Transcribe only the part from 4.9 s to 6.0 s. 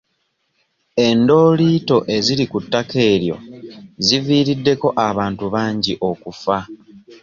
abantu bangi